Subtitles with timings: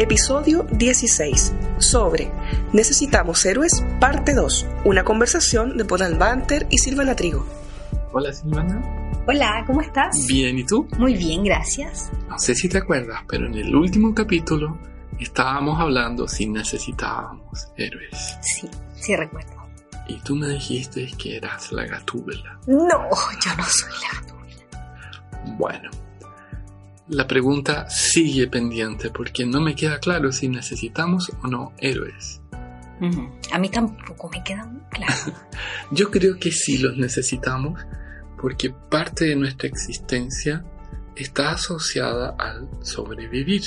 [0.00, 1.52] Episodio 16.
[1.76, 2.32] Sobre
[2.72, 4.66] Necesitamos Héroes, parte 2.
[4.86, 7.44] Una conversación de Polan Banter y Silvana Trigo.
[8.10, 8.82] Hola Silvana.
[9.28, 10.26] Hola, ¿cómo estás?
[10.26, 10.88] Bien, ¿y tú?
[10.96, 12.10] Muy bien, gracias.
[12.30, 14.78] No sé si te acuerdas, pero en el último capítulo
[15.18, 18.38] estábamos hablando si necesitábamos héroes.
[18.40, 19.52] Sí, sí recuerdo.
[20.08, 22.58] Y tú me dijiste que eras la gatúbela.
[22.66, 23.10] No,
[23.44, 25.58] yo no soy la gatúbela.
[25.58, 25.90] Bueno,
[27.10, 32.40] la pregunta sigue pendiente porque no me queda claro si necesitamos o no héroes.
[33.50, 35.14] A mí tampoco me queda claro.
[35.90, 37.80] Yo creo que sí los necesitamos
[38.40, 40.64] porque parte de nuestra existencia
[41.16, 43.62] está asociada al sobrevivir.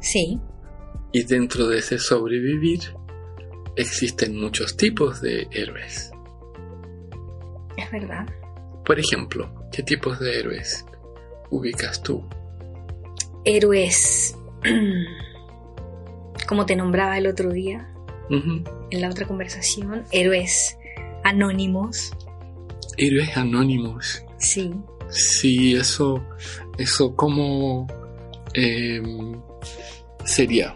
[0.00, 0.40] Sí,
[1.12, 2.80] Y dentro de ese sobrevivir
[3.76, 6.10] existen muchos tipos de héroes.
[7.76, 8.26] es verdad.
[8.84, 10.84] Por ejemplo, ¿qué tipos de héroes
[11.52, 12.24] ubicas tú?
[13.44, 14.36] Héroes.
[16.48, 17.88] Como te nombraba el otro día
[18.30, 20.76] en la otra conversación, héroes
[21.22, 22.12] anónimos.
[22.96, 24.24] Héroes anónimos.
[24.38, 24.72] Sí,
[25.10, 26.24] Sí, eso,
[26.78, 27.86] eso como
[30.24, 30.74] sería.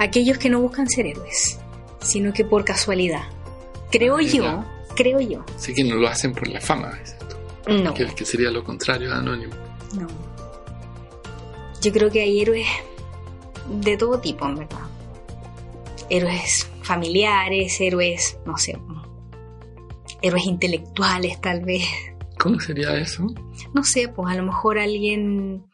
[0.00, 1.60] aquellos que no buscan ser héroes,
[2.00, 3.22] sino que por casualidad.
[3.92, 4.64] Creo Ah, yo,
[4.96, 5.44] creo yo.
[5.56, 6.98] Sé que no lo hacen por la fama.
[7.78, 9.54] No, Que, que sería lo contrario de anónimo.
[9.94, 10.06] no.
[11.82, 12.66] Yo creo que hay héroes
[13.80, 14.86] de todo tipo, en verdad.
[16.10, 18.78] Héroes familiares, héroes, no sé,
[20.20, 21.84] héroes intelectuales tal vez.
[22.38, 23.26] ¿Cómo sería eso?
[23.74, 25.64] No sé, pues a lo mejor alguien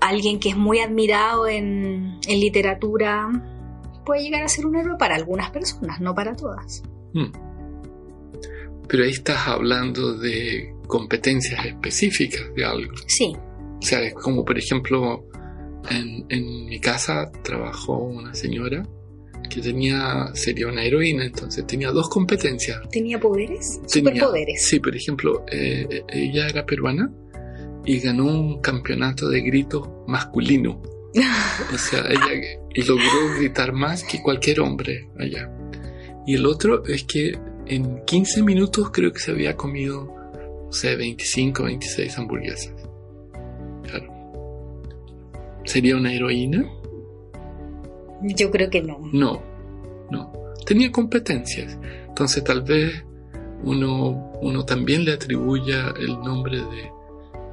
[0.00, 3.28] alguien que es muy admirado en, en literatura
[4.04, 6.82] puede llegar a ser un héroe para algunas personas, no para todas.
[7.14, 7.32] Hmm.
[8.88, 12.92] Pero ahí estás hablando de competencias específicas de algo.
[13.06, 15.26] Sí, O sea, es como por ejemplo,
[15.90, 18.86] en, en mi casa trabajó una señora
[19.50, 22.80] que tenía, sería una heroína, entonces tenía dos competencias.
[22.90, 24.66] tenía poderes, Tenía- superpoderes.
[24.66, 27.10] Sí, por ejemplo, eh, ella era peruana
[27.84, 30.80] y ganó un campeonato de grito masculino.
[31.72, 35.50] O sea, ella logró gritar más que cualquier hombre allá.
[36.26, 40.04] Y el otro es que en 15 minutos creo que se había comido,
[40.66, 42.72] no sé, 25, 26 hamburguesas.
[43.82, 44.12] Claro.
[45.64, 46.64] ¿Sería una heroína?
[48.22, 48.98] Yo creo que no.
[49.12, 49.42] No,
[50.10, 50.32] no.
[50.66, 51.78] Tenía competencias.
[52.08, 53.04] Entonces tal vez
[53.64, 56.90] uno, uno también le atribuya el nombre de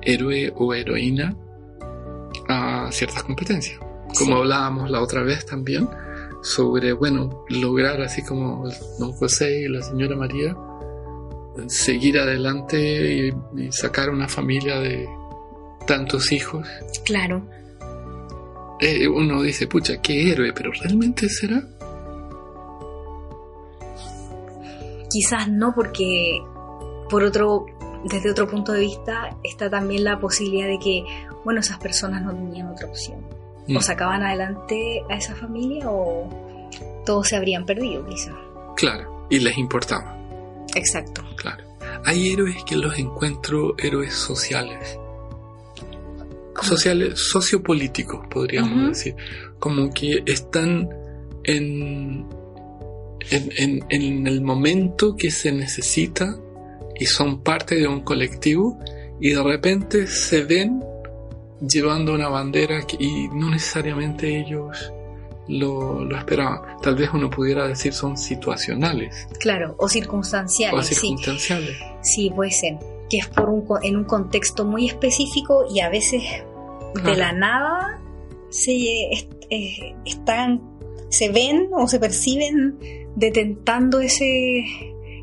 [0.02, 1.36] héroe o heroína
[2.48, 3.80] a ciertas competencias.
[4.18, 4.42] Como Sí.
[4.42, 5.88] hablábamos la otra vez también
[6.42, 8.68] sobre, bueno, lograr así como
[9.00, 10.56] don José y la señora María,
[11.68, 15.08] seguir adelante y, y sacar una familia de
[15.86, 16.68] tantos hijos.
[17.06, 17.48] Claro.
[18.80, 21.64] Eh, uno dice, pucha, qué héroe, pero ¿realmente será?
[25.10, 26.42] Quizás no, porque
[27.10, 27.66] por otro,
[28.06, 31.04] desde otro punto de vista, está también la posibilidad de que,
[31.44, 33.20] bueno, esas personas no tenían otra opción.
[33.68, 33.78] Mm.
[33.78, 36.28] O sacaban adelante a esa familia o
[37.06, 38.36] todos se habrían perdido, quizás.
[38.76, 40.18] Claro, y les importaba.
[40.76, 41.24] Exacto.
[41.36, 41.64] Claro.
[42.06, 44.98] Hay héroes que los encuentro héroes sociales.
[46.62, 49.16] Sociales, sociopolíticos, podríamos decir.
[49.58, 50.88] Como que están
[51.44, 52.28] en,
[53.32, 56.36] en, en- en el momento que se necesita
[57.00, 58.78] y son parte de un colectivo
[59.20, 60.84] y de repente se ven
[61.62, 64.92] llevando una bandera que- y no necesariamente ellos
[65.48, 66.78] lo, lo esperaban.
[66.82, 70.96] Tal vez uno pudiera decir son situacionales Claro, o circunstanciales, o sí.
[70.96, 71.78] circunstanciales.
[72.02, 72.78] Sí, puede ser.
[73.10, 76.24] Que es por un, en un contexto muy específico y a veces
[77.04, 78.00] de la nada
[78.50, 79.32] se est-
[80.06, 80.62] están,
[81.10, 82.78] se ven o se perciben
[83.16, 84.64] detentando ese,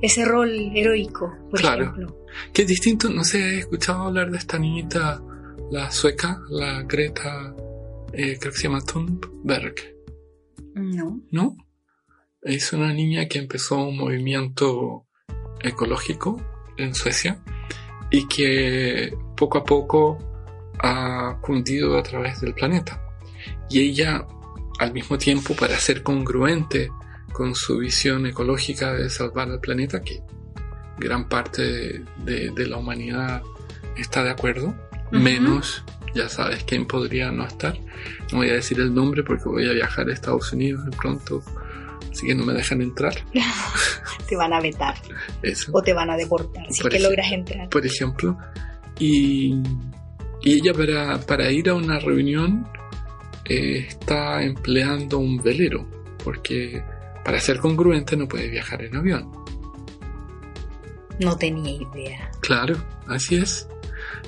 [0.03, 1.83] ese rol heroico, por Claro.
[1.85, 2.17] ejemplo.
[2.53, 5.23] Que es distinto, no sé, he escuchado hablar de esta niñita,
[5.71, 7.55] la sueca, la Greta,
[8.13, 9.75] eh, creo que se llama Thunberg,
[10.75, 11.21] No.
[11.31, 11.57] ¿no?
[12.41, 15.07] Es una niña que empezó un movimiento
[15.61, 16.41] ecológico
[16.77, 17.43] en Suecia
[18.11, 20.19] y que poco a poco
[20.79, 23.03] ha cundido a través del planeta.
[23.69, 24.25] Y ella,
[24.79, 26.91] al mismo tiempo, para ser congruente
[27.33, 30.23] con su visión ecológica de salvar al planeta, que
[30.99, 33.43] gran parte de, de la humanidad
[33.97, 34.75] está de acuerdo,
[35.11, 35.85] menos,
[36.15, 37.79] ya sabes quién podría no estar.
[38.33, 41.43] No voy a decir el nombre porque voy a viajar a Estados Unidos de pronto,
[42.11, 43.15] así que no me dejan entrar.
[44.29, 44.95] te van a vetar
[45.43, 45.71] Eso.
[45.75, 47.69] o te van a deportar si Por es que logras entrar.
[47.71, 48.37] por ejemplo,
[48.99, 49.55] y,
[50.43, 52.69] y ella para, para ir a una reunión
[53.47, 55.89] eh, está empleando un velero,
[56.23, 56.83] porque
[57.25, 59.33] para ser congruente no puede viajar en avión.
[61.21, 62.31] No tenía idea.
[62.41, 62.77] Claro,
[63.09, 63.67] así es.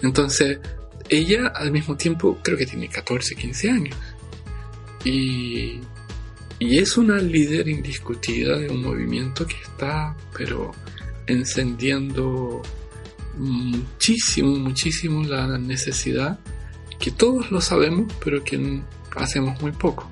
[0.02, 0.58] Entonces,
[1.08, 3.96] ella al mismo tiempo creo que tiene 14, 15 años.
[5.04, 5.80] Y,
[6.58, 10.72] y es una líder indiscutida de un movimiento que está, pero
[11.26, 12.62] encendiendo
[13.36, 16.38] muchísimo, muchísimo la necesidad,
[16.98, 18.82] que todos lo sabemos, pero que
[19.16, 20.10] hacemos muy poco.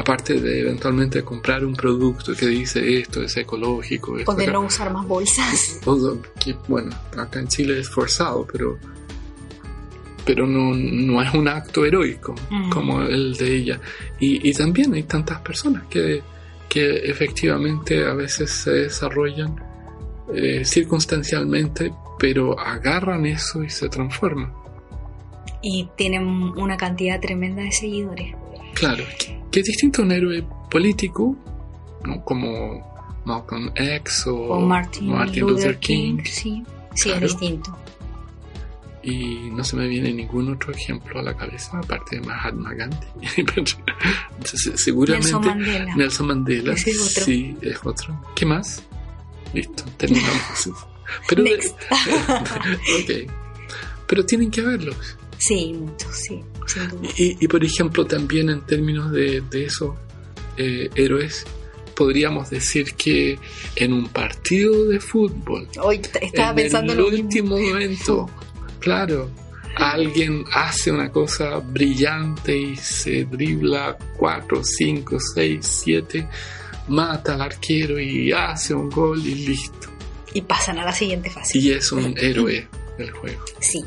[0.00, 4.52] Aparte de eventualmente comprar un producto que dice esto es ecológico, esto O de acá-
[4.52, 5.78] no usar más bolsas.
[5.84, 8.78] todo, que, bueno, acá en Chile es forzado, pero
[10.24, 12.70] pero no, no es un acto heroico Mm.
[12.70, 13.80] como el de ella.
[14.20, 16.22] Y, y también hay tantas personas que,
[16.68, 19.56] que efectivamente a veces se desarrollan
[20.32, 24.52] eh, circunstancialmente, pero agarran eso y se transforman.
[25.62, 28.34] Y tienen una cantidad tremenda de seguidores.
[28.74, 29.04] Claro,
[29.50, 31.36] que, es distinto a un héroe político,
[32.04, 32.24] ¿no?
[32.24, 32.88] como
[33.24, 35.08] Malcolm X o, O Martin,
[35.40, 36.18] Luther, King.
[36.24, 36.64] Sí,
[36.94, 37.26] sí Claro.
[37.26, 37.76] es distinto.
[39.02, 43.06] Y no se me viene ningún otro ejemplo a la cabeza, aparte de Mahatma Gandhi.
[43.36, 45.96] Entonces, seguramente Nelson Mandela.
[45.96, 47.24] Nelson Mandela, Ese es otro.
[47.24, 48.20] sí, es otro.
[48.36, 48.82] ¿Qué más?
[49.54, 50.70] Listo, terminamos.
[51.28, 51.44] Pero.
[54.06, 55.16] Pero tienen que verlos.
[55.40, 56.42] Sí, muchos, sí.
[57.16, 59.94] Y, y, por ejemplo, también en términos de, de esos
[60.56, 61.46] eh, héroes,
[61.96, 63.38] podríamos decir que
[63.76, 68.28] en un partido de fútbol, Hoy t- estaba en pensando el último momento,
[68.80, 69.30] claro,
[69.76, 76.28] alguien hace una cosa brillante y se dribla 4, 5, 6, 7,
[76.88, 79.88] mata al arquero y hace un gol y listo.
[80.34, 81.58] Y pasan a la siguiente fase.
[81.58, 83.42] Y es un héroe del juego.
[83.60, 83.82] Sí.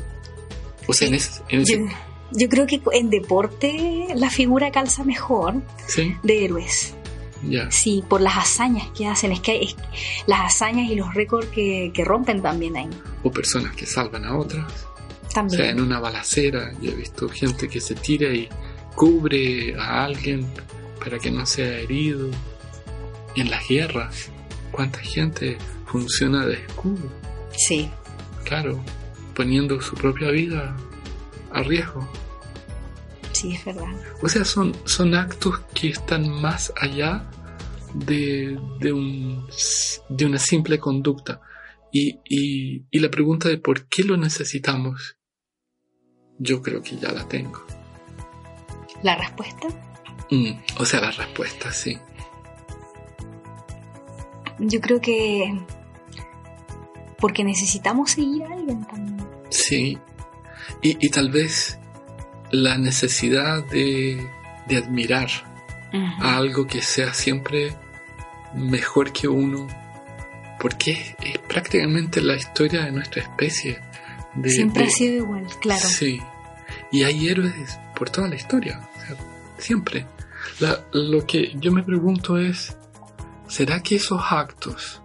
[0.86, 1.84] O sea, en ese, en ese- Yo,
[2.32, 5.54] yo creo que en deporte la figura calza mejor
[5.86, 6.94] sí, de héroes.
[7.48, 7.70] ya.
[7.70, 9.32] Sí, por las hazañas que hacen.
[9.32, 9.76] Es que es-
[10.26, 12.88] las hazañas y los récords que, que rompen también ahí.
[13.22, 14.64] O personas que salvan a otras.
[14.72, 15.64] O sea, También.
[15.70, 18.48] en una balacera yo he visto gente que se tira y
[18.94, 20.46] cubre a alguien
[21.02, 22.30] para que no sea herido.
[23.36, 24.30] En las guerras,
[24.70, 27.10] ¿cuánta gente funciona de escudo?
[27.56, 27.90] Sí,
[28.44, 28.78] Claro,
[29.34, 30.76] poniendo su propia vida
[31.52, 32.08] a riesgo.
[33.32, 33.86] sí, es verdad.
[34.22, 37.28] O sea, son, son actos que están más allá
[37.94, 39.46] de, de, un,
[40.08, 41.40] de una simple conducta.
[41.92, 45.16] Y, y, y la pregunta de por qué lo necesitamos,
[46.38, 47.64] yo creo que ya la tengo.
[49.02, 49.68] La respuesta,
[50.30, 51.98] Mm, o sea, la respuesta, sí.
[54.58, 55.54] yo creo que
[57.18, 59.13] porque necesitamos seguir a alguien también.
[59.54, 59.98] Sí.
[60.82, 61.78] Y, y tal vez
[62.50, 64.26] la necesidad de,
[64.68, 65.28] de admirar
[66.20, 67.76] a algo que sea siempre
[68.54, 69.68] mejor que uno,
[70.60, 73.80] porque es, es prácticamente la historia de nuestra especie.
[74.34, 75.86] De, Siempre de- ha sido igual, claro.
[75.88, 76.20] Sí.
[76.90, 79.16] Y hay héroes por toda la historia, o sea,
[79.58, 80.06] siempre.
[80.58, 82.76] La- lo que yo me pregunto es,
[83.48, 85.00] ¿será que esos actos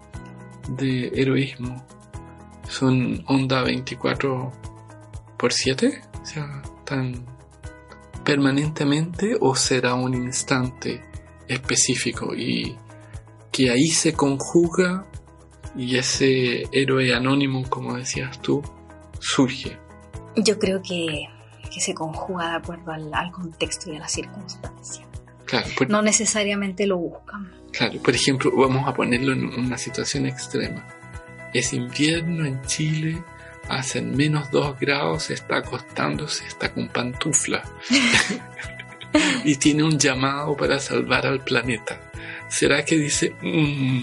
[0.70, 1.86] de heroísmo
[2.70, 4.52] son onda 24
[5.38, 6.02] por 7?
[6.22, 7.26] O sea, tan
[8.24, 11.04] permanentemente o será un instante
[11.48, 12.78] específico y
[13.52, 15.06] que ahí se conjuga
[15.76, 18.62] y ese héroe anónimo, como decías tú,
[19.20, 19.78] surge.
[20.36, 21.26] Yo creo que,
[21.74, 25.06] que se conjuga de acuerdo al, al contexto y a la circunstancia.
[25.46, 27.52] Claro, por, No necesariamente lo buscan.
[27.72, 30.86] claro, por ejemplo, vamos a ponerlo en una situación extrema.
[31.54, 33.22] Es invierno en Chile,
[33.68, 37.64] hacen menos 2 grados, se está acostándose, está con pantufla.
[39.44, 42.00] y tiene un llamado para salvar al planeta.
[42.48, 44.02] ¿Será que dice, "Mm,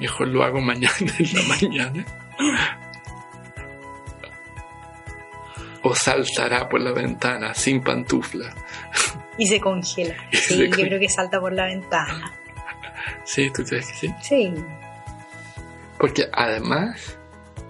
[0.00, 2.06] mejor lo hago mañana en la mañana?
[5.82, 8.54] ¿O saltará por la ventana sin pantufla?
[9.36, 10.14] Y se congela.
[10.32, 12.32] Y Sí, se yo creo que salta por la ventana.
[13.24, 13.50] ¿Sí?
[13.50, 14.14] ¿Tú crees que sí?
[14.22, 14.54] Sí.
[16.02, 17.16] Porque además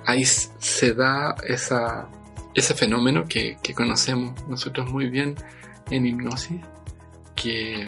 [0.06, 2.08] ahí se da esa
[2.54, 5.34] ese fenómeno que, que conocemos nosotros muy bien
[5.90, 6.62] en hipnosis,
[7.36, 7.86] que,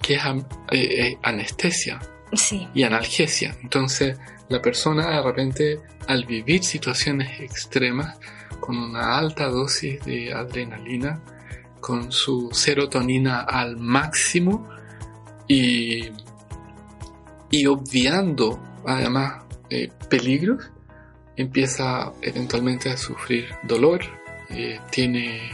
[0.00, 2.00] que es eh, eh, anestesia
[2.32, 3.54] Sí, y analgesia.
[3.62, 4.16] Entonces,
[4.48, 8.18] la persona de repente, al vivir situaciones extremas,
[8.60, 11.20] con una alta dosis de adrenalina,
[11.80, 14.66] con su serotonina al máximo
[15.46, 16.10] y,
[17.50, 20.70] y obviando además eh, peligros,
[21.36, 24.00] empieza eventualmente a sufrir dolor,
[24.50, 25.50] eh, tiene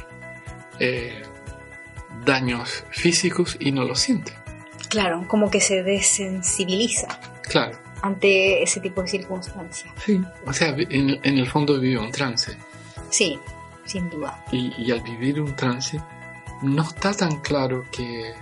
[0.79, 1.23] eh,
[2.25, 4.33] daños físicos y no lo siente.
[4.89, 7.09] claro, como que se desensibiliza
[7.43, 7.79] Claro.
[8.03, 9.93] ante ese tipo de circunstancias.
[10.05, 12.57] Sí, o sea, en, en el fondo vive un trance
[13.11, 13.39] Sí,
[13.85, 14.45] sin duda.
[14.53, 16.01] y, y al vivir un trance
[16.63, 18.33] no está tan claro que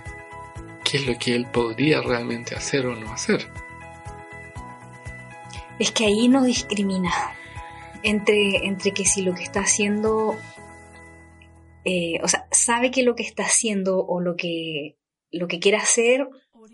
[0.83, 3.49] qué es lo que él podría realmente hacer o no hacer.
[5.81, 7.09] Es que ahí no discrimina
[8.03, 10.35] entre, entre que si lo que está haciendo,
[11.85, 14.99] eh, o sea, sabe que lo que está haciendo o lo que,
[15.31, 16.29] lo que quiere hacer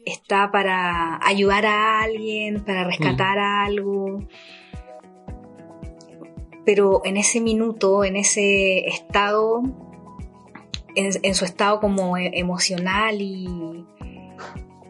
[0.06, 4.28] está para ayudar a alguien, para rescatar algo.
[6.66, 9.64] Pero en ese minuto, en ese estado,
[10.96, 13.86] en, en su estado como e- emocional y,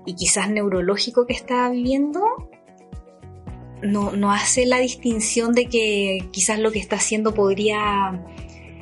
[0.07, 2.49] y quizás neurológico que está viviendo,
[3.81, 8.23] no, no hace la distinción de que quizás lo que está haciendo podría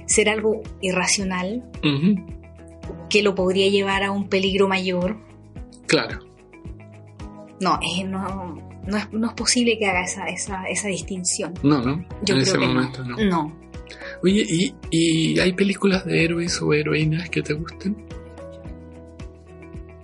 [0.08, 1.64] ser algo irracional,
[3.10, 5.18] que lo podría llevar a un peligro mayor.
[5.88, 6.20] Claro,
[7.62, 8.56] No, es, no,
[8.88, 11.54] no, es, no es posible que haga esa, esa, esa distinción.
[11.64, 13.18] no, no, Yo en creo ese que momento no.
[13.18, 13.24] no.
[13.26, 13.66] No.
[14.24, 17.96] Oye, ¿y, ¿y hay películas de héroes o heroínas que te gusten?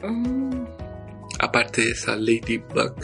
[0.03, 0.65] Mm,
[1.39, 2.95] Aparte de esa Ladybug,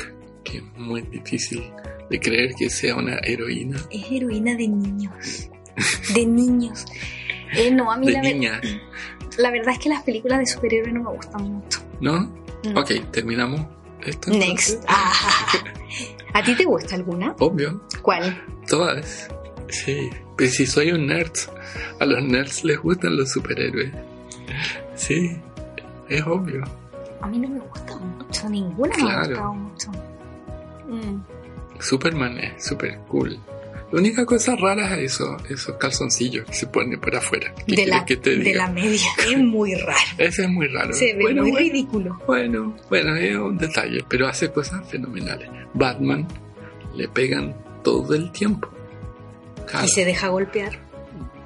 [0.49, 1.63] que es muy difícil
[2.09, 3.77] de creer que sea una heroína.
[3.91, 5.49] es heroína de niños.
[6.13, 6.85] De niños.
[7.55, 8.61] Eh, no, a mí De la, ver- niña,
[9.37, 11.79] la verdad es que las películas de superhéroes no me gustan mucho.
[12.01, 12.19] ¿no?
[12.63, 12.81] No.
[12.81, 13.61] Ok, terminamos
[14.05, 14.31] esto.
[14.31, 14.83] Next.
[14.87, 15.13] Ah.
[16.33, 17.35] ¿A ti te gusta alguna?
[17.39, 18.43] Obvio, ¿Cuál?
[18.67, 19.27] todas.
[19.69, 21.31] Sí, pues si soy un nerd,
[21.99, 23.91] a los nerds les gustan los superhéroes.
[24.95, 25.35] Sí,
[26.09, 26.63] es obvio.
[27.21, 29.17] A mí no me gusta mucho, ninguna me Claro.
[29.19, 29.91] ha gustado mucho.
[30.87, 31.21] Mm.
[31.79, 33.37] Superman es super cool.
[33.91, 37.53] La única cosa rara es eso, esos calzoncillos que se ponen por afuera.
[37.65, 38.65] ¿Qué De, la, que te de diga?
[38.65, 38.99] la media.
[39.31, 39.97] Es muy raro.
[40.17, 40.93] Ese es muy raro.
[40.93, 42.21] Se ve bueno, muy bueno, ridículo.
[42.27, 45.49] bueno, bueno, es un detalle, pero hace cosas fenomenales.
[45.73, 46.27] Batman
[46.95, 48.69] le pegan todo el tiempo.
[49.65, 49.85] Claro.
[49.85, 50.79] Y se deja golpear.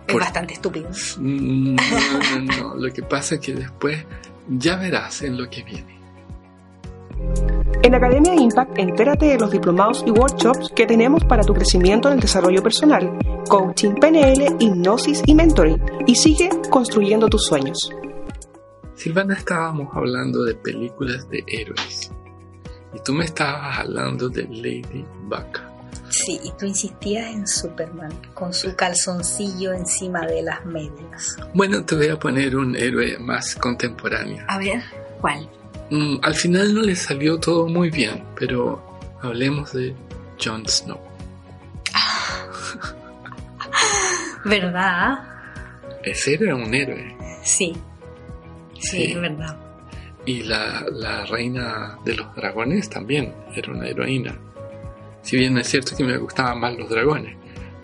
[0.07, 0.89] Es bastante estúpido.
[1.17, 2.75] Mm, No, no, no.
[2.75, 4.03] Lo que pasa es que después
[4.49, 6.00] ya verás en lo que viene.
[7.83, 12.15] En Academia Impact, entérate de los diplomados y workshops que tenemos para tu crecimiento en
[12.15, 15.81] el desarrollo personal, coaching, PNL, hipnosis y mentoring.
[16.05, 17.91] Y sigue construyendo tus sueños.
[18.95, 22.11] Silvana, estábamos hablando de películas de héroes.
[22.93, 25.71] Y tú me estabas hablando de Lady Bug.
[26.09, 31.37] Sí, y tú insistías en Superman, con su calzoncillo encima de las medias.
[31.53, 34.43] Bueno, te voy a poner un héroe más contemporáneo.
[34.47, 34.83] A ver,
[35.21, 35.49] ¿cuál?
[35.91, 39.93] Mm, al final no le salió todo muy bien, pero hablemos de
[40.43, 40.99] Jon Snow.
[44.45, 45.19] ¿Verdad?
[46.03, 47.15] Ese era un héroe.
[47.43, 47.73] Sí.
[48.79, 49.15] Sí, Sí.
[49.15, 49.57] verdad.
[50.25, 54.37] Y la, la reina de los dragones también era una heroína.
[55.23, 57.35] Si bien es cierto que me gustaban más los dragones,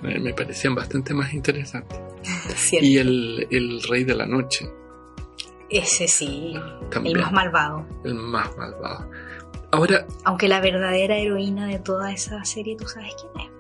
[0.01, 1.99] me, me parecían bastante más interesantes.
[2.55, 2.85] Cierto.
[2.85, 4.67] Y el, el rey de la noche
[5.69, 6.53] Ese sí,
[6.91, 7.85] también, el más malvado.
[8.05, 9.09] el más malvado.
[9.71, 13.51] Ahora, Aunque la verdadera heroína de toda esa serie, ¿tú sabes quién es?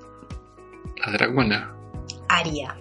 [1.05, 1.75] la dragona,
[2.29, 2.75] Aria.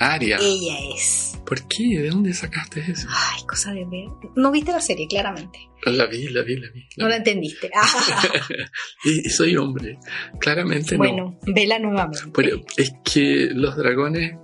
[0.00, 0.38] Aria.
[0.40, 1.38] Ella es.
[1.46, 2.00] ¿Por qué?
[2.00, 3.06] ¿De dónde sacaste eso?
[3.10, 4.08] Ay, cosa de ver.
[4.34, 5.70] No viste la serie, claramente.
[5.84, 6.80] La vi, la vi, la vi.
[6.96, 7.70] la No la entendiste.
[9.04, 9.98] Y, soy hombre.
[10.40, 10.98] Claramente no.
[10.98, 12.24] bueno, vela nuevamente.
[12.34, 14.36] Pero es que los dragones,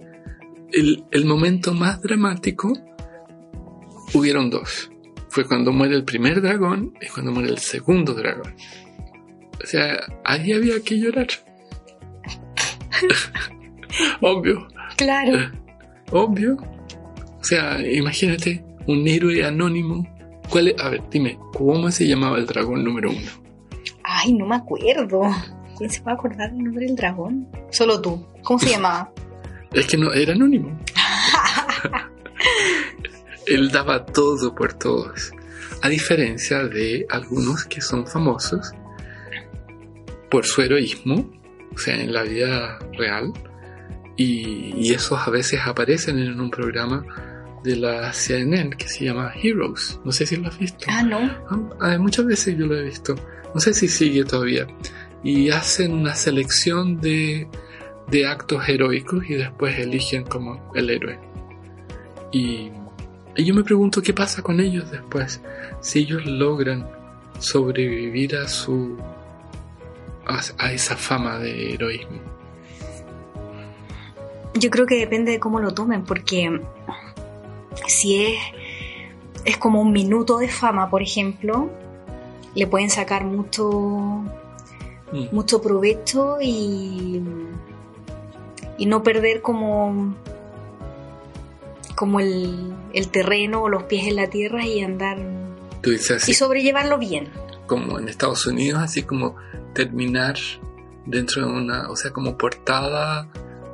[0.73, 2.73] el, el momento más dramático,
[4.15, 4.91] hubieron dos.
[5.29, 8.55] Fue cuando muere el primer dragón y cuando muere el segundo dragón.
[9.63, 11.29] O sea, ahí había que llorar.
[14.21, 15.51] Obvio, Claro.
[16.13, 16.57] obvio.
[17.41, 20.07] O sea, imagínate un héroe anónimo.
[20.51, 20.81] ¿Cuál es?
[20.81, 23.31] A ver, dime, ¿cómo se llamaba el dragón número uno?
[24.03, 25.23] Ay, no me acuerdo.
[25.79, 27.49] ¿Quién se va a acordar del nombre del dragón?
[27.71, 28.27] Solo tú.
[28.43, 29.11] ¿Cómo se llamaba?
[29.73, 30.79] Es que no, era anónimo.
[33.47, 35.33] Él daba todo por todos.
[35.83, 38.73] A diferencia de algunos que son famosos
[40.31, 41.31] por su heroísmo,
[41.75, 43.33] o sea, en la vida real,
[44.17, 47.05] Y, y esos a veces aparecen en un programa
[47.63, 50.01] de la CNN que se llama Heroes.
[50.05, 50.87] No sé si lo has visto.
[50.89, 51.19] Ah, no.
[51.81, 53.15] Ah, muchas veces yo lo he visto.
[53.55, 54.67] No sé si sigue todavía.
[55.23, 57.49] Y hacen una selección de,
[58.09, 61.19] de actos heroicos y después eligen como el héroe.
[62.33, 62.71] Y,
[63.37, 65.41] y yo me pregunto qué pasa con ellos después.
[65.81, 66.87] Si ellos logran
[67.39, 68.97] sobrevivir a su
[70.27, 72.19] a, a esa fama de heroísmo.
[74.55, 76.61] Yo creo que depende de cómo lo tomen, porque
[77.87, 78.39] si es,
[79.45, 81.71] es como un minuto de fama, por ejemplo,
[82.55, 84.23] le pueden sacar mucho,
[85.13, 85.25] Mm.
[85.33, 87.21] mucho provecho y,
[88.79, 90.15] y no perder como,
[92.01, 95.19] como el, el terreno o los pies en la tierra y andar
[95.83, 97.29] Tú dices así y sobrellevarlo bien.
[97.67, 99.37] como en Estados Unidos, así como
[99.75, 100.37] terminar
[101.05, 103.29] dentro de una, o sea, como portada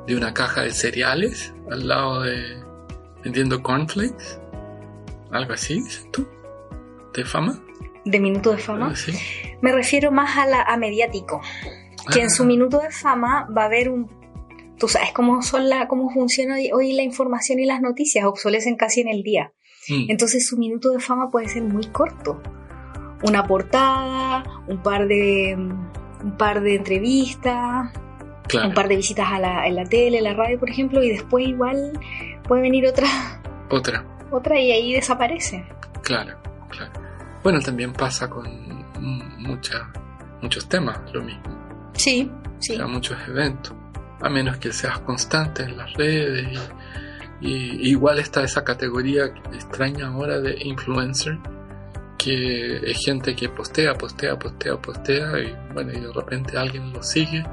[0.05, 2.63] de una caja de cereales al lado de
[3.23, 4.39] vendiendo cornflakes,
[5.31, 6.27] algo así, dices tú,
[7.13, 7.59] de fama.
[8.05, 8.89] De minuto de fama.
[8.91, 9.11] Ah, Sí.
[9.61, 11.41] Me refiero más a, la, a mediático.
[12.13, 12.29] Que en Ah.
[12.29, 14.09] su minuto de fama va a haber un...
[14.79, 18.75] Tú sabes cómo, son la, cómo funciona hoy- hoy la información y las noticias, obsolecen
[18.75, 19.51] casi en el día.
[19.89, 22.41] Mm, Entonces su minuto de fama puede ser muy corto.
[23.23, 27.91] Una portada, un par de, un par de entrevistas,
[28.47, 31.01] claro, un par de visitas a la, en la tele, en la radio, por ejemplo,
[31.03, 31.93] y después igual
[32.47, 33.07] puede venir otra,
[33.71, 35.65] otra, otra y ahí desaparece.
[36.03, 36.37] claro,
[36.69, 36.91] claro.
[37.43, 38.45] Bueno, también pasa con
[39.39, 39.91] mucha-
[40.41, 41.43] muchos temas lo mismo.
[41.93, 42.29] Sí,
[42.59, 42.75] sí.
[42.75, 43.73] a muchos eventos,
[44.21, 46.59] a menos que seas constante en las redes.
[47.39, 51.37] Y, y igual está esa categoría extraña ahora de influencer,
[52.17, 57.03] que es gente que postea, postea, postea, postea, y bueno, y de repente alguien lo
[57.03, 57.43] sigue,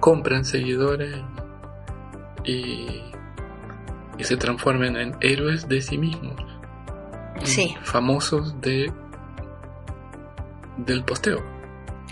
[0.00, 1.16] compran seguidores
[2.44, 3.02] y,
[4.18, 6.36] y se transforman en héroes de sí mismos.
[7.44, 7.74] Sí.
[7.82, 8.92] Famosos de
[10.76, 11.38] del posteo.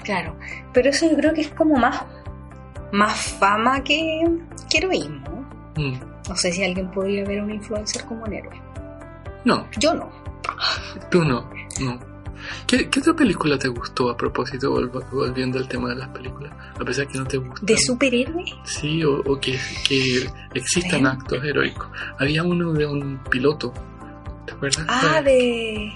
[0.04, 0.36] Claro,
[0.72, 2.04] pero eso yo creo que es como más,
[2.92, 4.20] más fama que,
[4.70, 5.48] que heroísmo.
[5.76, 5.94] Mm.
[6.28, 8.60] No sé si alguien podría ver a un influencer como un héroe.
[9.44, 10.10] No, Yo no.
[11.10, 11.48] Tú no,
[11.80, 11.98] no.
[12.66, 16.52] ¿Qué, qué otra película te gustó a propósito, volv- volviendo al tema de las películas?
[16.80, 17.60] A pesar que no te gusta.
[17.64, 18.44] ¿De superhéroe?
[18.64, 21.88] Sí, o, o que, que existan actos heroicos.
[22.18, 23.72] Había uno de un piloto,
[24.46, 24.86] ¿te acuerdas?
[24.88, 25.92] Ah, de...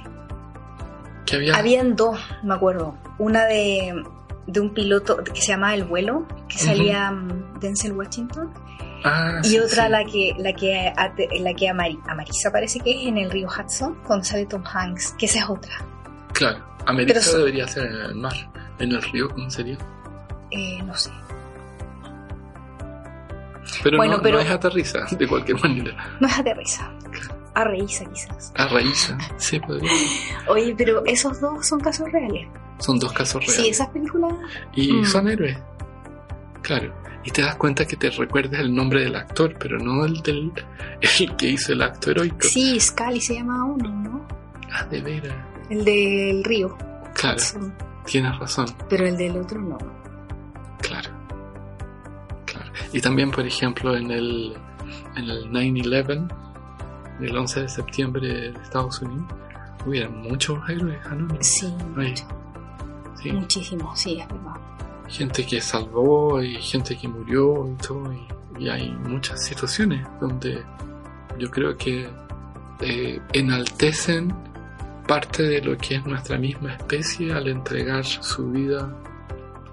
[1.26, 1.56] Que había...
[1.56, 2.96] Habían dos, me acuerdo.
[3.18, 4.02] Una de,
[4.46, 8.52] de un piloto que se llamaba El Vuelo, que salía mm, Denzel Washington.
[9.04, 9.90] Ah, Y sí, otra sí.
[9.90, 10.92] la que la que
[11.40, 15.14] la que Amari- Amarisa parece que es en el río Hudson con sale Tom Hanks,
[15.18, 15.72] que esa es otra.
[16.32, 16.58] Claro,
[17.20, 18.34] so- debería ser en el mar.
[18.78, 19.76] En el río, ¿cómo sería?
[20.50, 21.10] Eh, no sé.
[23.82, 25.96] Pero, Bueno, no, pero- no es aterriza, de cualquier manera.
[26.20, 26.90] No es aterriza.
[27.54, 28.52] Arreiza quizás.
[28.56, 29.90] A raíz, sí, podría.
[30.48, 32.48] Oye, pero esos dos son casos reales.
[32.82, 33.56] Son dos casos reales.
[33.64, 34.34] Sí, esas películas.
[34.74, 35.04] Y Mm.
[35.06, 35.56] son héroes.
[36.62, 36.92] Claro.
[37.24, 40.52] Y te das cuenta que te recuerdas el nombre del actor, pero no el del
[41.20, 42.38] el que hizo el acto heroico.
[42.40, 44.26] Sí, Scully se llama uno, ¿no?
[44.72, 45.36] Ah, de veras.
[45.70, 46.76] El del río.
[47.14, 47.38] Claro,
[48.04, 48.66] tienes razón.
[48.88, 49.78] Pero el del otro no.
[50.80, 51.10] Claro.
[52.46, 52.72] Claro.
[52.92, 54.54] Y también, por ejemplo, en el,
[55.16, 56.28] en el 9-11,
[57.20, 59.26] el 11 de septiembre de Estados Unidos,
[59.86, 61.46] hubieron muchos héroes anónimos.
[61.46, 62.08] Sí, Ahí.
[62.10, 62.24] mucho.
[63.22, 63.32] Sí.
[63.32, 64.54] muchísimo, sí, es verdad.
[65.08, 68.12] gente que salvó y gente que murió y todo.
[68.12, 70.62] Y, y hay muchas situaciones donde
[71.38, 72.08] yo creo que
[72.80, 74.34] eh, enaltecen
[75.06, 78.94] parte de lo que es nuestra misma especie al entregar su vida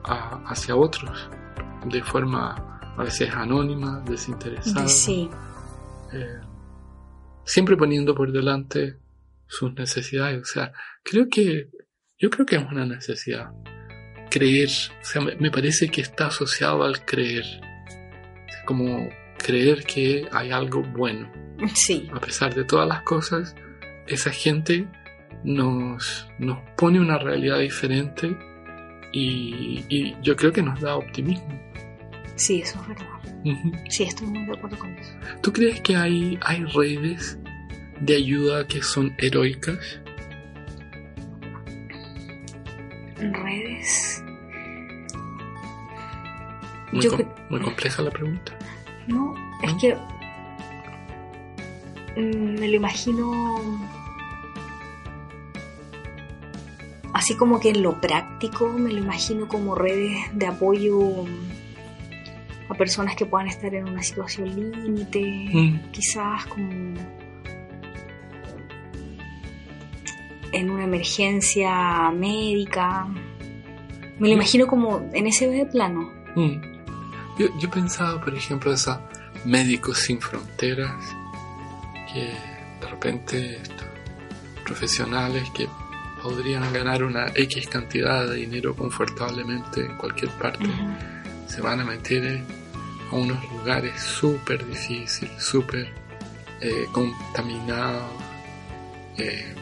[0.04, 1.30] a- hacia otros
[1.86, 2.56] de forma
[2.98, 4.88] a veces anónima, desinteresada.
[4.88, 5.30] Sí,
[6.12, 6.40] eh,
[7.46, 8.98] siempre poniendo por delante
[9.48, 10.42] sus necesidades.
[10.42, 10.72] O sea,
[11.04, 11.70] creo que
[12.20, 13.50] yo creo que es una necesidad.
[14.30, 17.46] Creer, o sea, me, parece que está asociado al creer.
[18.66, 21.32] Como creer que hay algo bueno.
[21.74, 23.56] sí, A pesar de todas las cosas,
[24.06, 24.86] esa gente
[25.44, 28.36] nos, nos pone una realidad diferente
[29.14, 31.60] y, y yo creo que nos da optimismo.
[32.36, 33.06] sí, eso es verdad.
[33.90, 35.14] Sí, estoy muy de acuerdo con eso.
[35.42, 37.40] ¿Tú crees que hay, hay redes
[38.02, 40.02] de ayuda que son heroicas?
[43.20, 44.24] Redes.
[46.92, 48.54] Muy, Yo com- cre- muy compleja la pregunta.
[49.08, 49.96] No, es que
[52.18, 53.32] mm, me lo imagino
[57.14, 61.26] así como que en lo práctico me lo imagino como redes de apoyo
[62.70, 65.20] a personas que puedan estar en una situación límite,
[65.52, 65.92] Mm.
[65.92, 66.94] quizás como
[70.52, 73.08] en una emergencia médica.
[74.20, 76.12] Me lo imagino como en ese plano.
[76.36, 76.62] Mm.
[77.38, 78.98] Yo, yo pensaba, por ejemplo, esos
[79.46, 81.16] médicos sin fronteras,
[82.12, 82.34] que
[82.82, 83.88] de repente estos
[84.66, 85.68] profesionales que
[86.22, 90.66] podrían ganar una X cantidad de dinero confortablemente en cualquier parte,
[91.48, 92.42] se van a meter
[93.12, 95.92] a unos lugares súper difíciles, súper
[96.62, 98.12] eh, contaminados,
[99.18, 99.56] eh,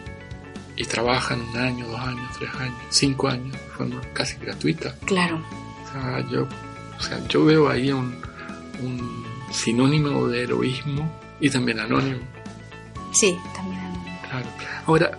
[0.77, 4.95] y trabajan un año, dos años, tres años, cinco años de forma casi gratuita.
[5.05, 5.43] Claro.
[5.83, 6.47] O sea, yo,
[6.97, 8.15] o sea, yo veo ahí un,
[8.81, 12.19] un sinónimo de heroísmo y también anónimo.
[13.11, 13.81] Sí, también.
[14.29, 14.47] Claro.
[14.85, 15.17] Ahora,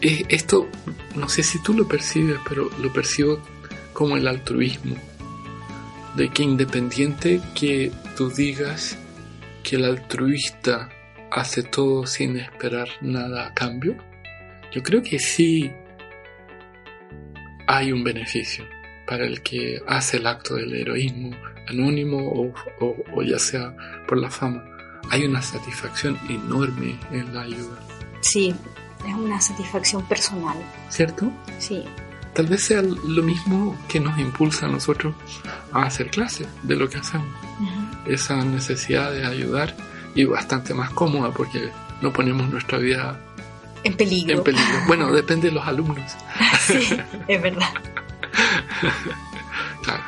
[0.00, 0.68] esto,
[1.16, 3.40] no sé si tú lo percibes, pero lo percibo
[3.94, 4.96] como el altruismo.
[6.16, 8.96] De que independiente que tú digas
[9.62, 10.90] que el altruista
[11.30, 13.96] hace todo sin esperar nada a cambio,
[14.72, 15.70] yo creo que sí
[17.66, 18.64] hay un beneficio
[19.06, 21.30] para el que hace el acto del heroísmo
[21.68, 23.74] anónimo o, o- o ya sea
[24.06, 24.64] por la fama.
[25.10, 27.78] Hay una satisfacción enorme en la ayuda.
[28.20, 28.54] Sí,
[29.06, 30.56] es una satisfacción personal.
[30.88, 31.30] ¿Cierto?
[31.58, 31.84] Sí.
[32.34, 35.14] Tal vez sea lo mismo que nos impulsa a nosotros
[35.72, 37.28] a hacer clases de lo que hacemos.
[38.06, 39.74] Esa necesidad de ayudar
[40.14, 43.20] y bastante más cómoda porque no ponemos nuestra vida
[43.84, 44.38] En peligro.
[44.38, 44.78] en peligro.
[44.86, 46.16] Bueno, depende de los alumnos.
[46.60, 47.68] sí, es verdad.
[49.82, 50.02] Claro,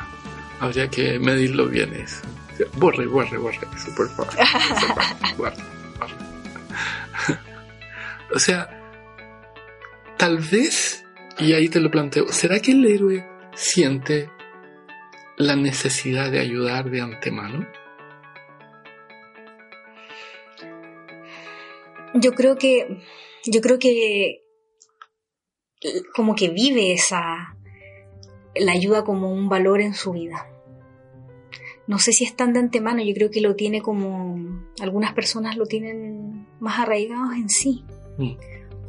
[0.59, 2.21] habría que medirlo bien eso.
[2.73, 4.33] Borre, borre, borre eso, por favor.
[5.37, 5.55] Borre.
[8.33, 8.69] O sea,
[10.17, 11.03] tal vez,
[11.37, 14.29] y ahí te lo planteo, ¿será que el héroe siente
[15.37, 17.67] la necesidad de ayudar de antemano?
[22.13, 23.01] Yo creo que.
[23.45, 24.43] Yo creo que.
[26.15, 27.55] Como que vive esa.
[28.55, 30.47] La ayuda como un valor en su vida.
[31.87, 34.63] No sé si es tan de antemano, yo creo que lo tiene como.
[34.81, 37.83] Algunas personas lo tienen más arraigados en sí.
[38.17, 38.33] Mm.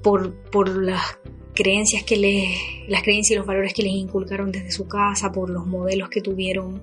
[0.02, 1.18] Por, por las
[1.54, 2.88] creencias que les.
[2.88, 6.20] Las creencias y los valores que les inculcaron desde su casa, por los modelos que
[6.20, 6.82] tuvieron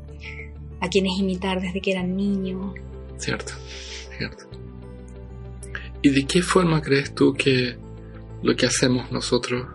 [0.80, 2.74] a quienes imitar desde que eran niños.
[3.18, 3.54] Cierto,
[4.18, 4.46] cierto.
[6.02, 7.76] ¿Y de qué forma crees tú que
[8.42, 9.68] lo que hacemos nosotros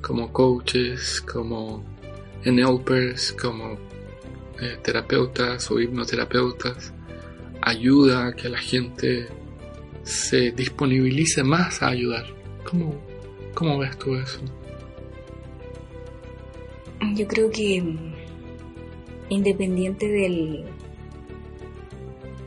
[0.00, 1.84] como coaches, como
[2.42, 3.78] helpers, como
[4.58, 6.94] eh, terapeutas o hipnoterapeutas,
[7.60, 9.28] ayuda a que la gente
[10.02, 12.24] se disponibilice más a ayudar?
[12.64, 12.98] ¿Cómo,
[13.52, 14.40] cómo ves tú eso?
[17.14, 18.14] Yo creo que mm,
[19.28, 20.64] independiente del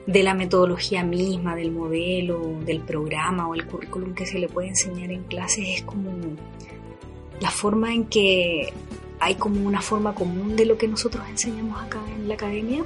[0.06, 4.70] de la metodología misma, del modelo, del programa o el currículum que se le puede
[4.70, 6.12] enseñar en clases, es como
[7.39, 8.74] la forma en que
[9.20, 12.84] hay como una forma común de lo que nosotros enseñamos acá en la academia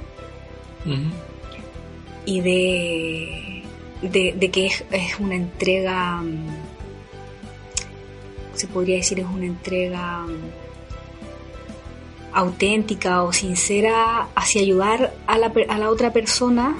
[2.24, 3.62] y de,
[4.02, 6.22] de, de que es, es una entrega,
[8.54, 10.24] se podría decir, es una entrega
[12.32, 16.76] auténtica o sincera hacia ayudar a la, a la otra persona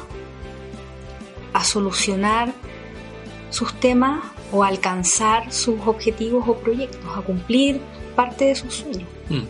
[1.58, 2.52] a solucionar
[3.50, 7.80] sus temas o a alcanzar sus objetivos o proyectos, a cumplir
[8.14, 9.42] parte de sus sueños, mm,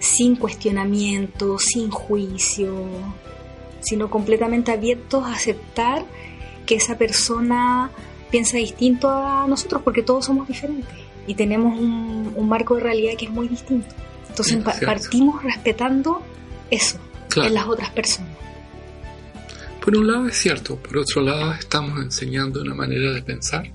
[0.00, 2.74] sin cuestionamiento, sin juicio,
[3.80, 6.04] sino completamente abiertos a aceptar
[6.66, 7.90] que esa persona
[8.30, 10.94] piensa distinto a nosotros porque todos somos diferentes
[11.26, 13.94] y tenemos un, un marco de realidad que es muy distinto.
[14.28, 14.86] Entonces cierto.
[14.86, 16.20] partimos respetando
[16.70, 16.98] eso
[17.28, 17.48] Claro.
[17.48, 18.30] en las otras personas.
[19.84, 23.70] Por un lado es cierto, por otro lado estamos enseñando una manera de pensar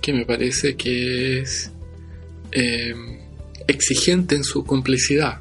[0.00, 1.70] que me parece que es
[2.52, 2.94] eh,
[3.68, 5.40] exigente en su complicidad,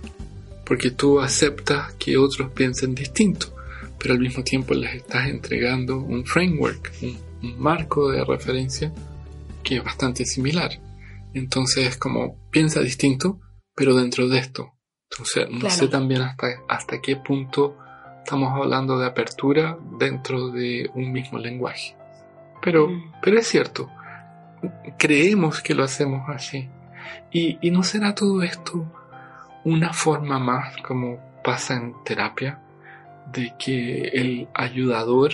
[0.65, 3.55] porque tú aceptas que otros piensen distinto,
[3.97, 8.91] pero al mismo tiempo les estás entregando un framework, un, un marco de referencia
[9.63, 10.71] que es bastante similar.
[11.33, 13.39] Entonces es como piensa distinto,
[13.73, 14.73] pero dentro de esto.
[15.09, 15.75] Entonces no Claro.
[15.75, 17.77] sé también hasta, hasta qué punto
[18.25, 21.95] estamos hablando de apertura dentro de un mismo lenguaje.
[22.61, 23.11] Pero, Mm.
[23.21, 23.87] pero es cierto,
[24.97, 26.67] creemos que lo hacemos así.
[27.31, 28.83] Y, y no será todo esto
[29.63, 32.59] una forma más, como pasa en terapia,
[33.31, 35.31] de que el ayudador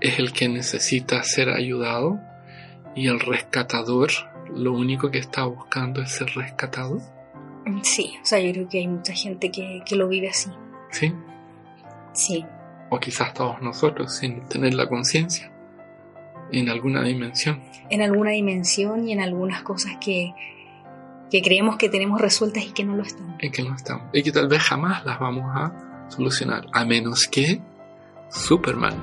[0.00, 2.18] es el que necesita ser ayudado
[2.94, 4.10] y el rescatador
[4.54, 6.98] lo único que está buscando es ser rescatado.
[7.82, 10.50] Sí, o sea, yo creo que hay mucha gente que, que lo vive así.
[10.90, 11.14] ¿Sí?
[12.14, 12.44] Sí.
[12.90, 15.50] O quizás todos nosotros, sin tener la conciencia,
[16.52, 17.62] en alguna dimensión.
[17.90, 20.32] En alguna dimensión y en algunas cosas que,
[21.30, 23.36] que creemos que tenemos resueltas y que no lo están.
[23.40, 24.08] Y que no están.
[24.12, 27.60] Y que tal vez jamás las vamos a solucionar, a menos que
[28.30, 28.94] Superman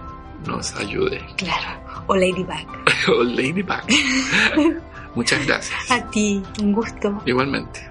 [0.47, 1.21] nos ayude.
[1.37, 1.81] Claro.
[2.07, 2.67] O Ladybug.
[3.09, 3.83] o Ladybug.
[5.15, 5.91] Muchas gracias.
[5.91, 7.21] A ti, un gusto.
[7.25, 7.90] Igualmente.